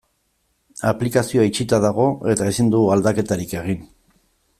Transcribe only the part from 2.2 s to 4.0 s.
eta ezin dugu aldaketarik egin.